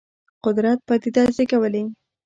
قدرت 0.45 0.79
پدیده 0.87 1.23
زېږولې. 1.35 1.83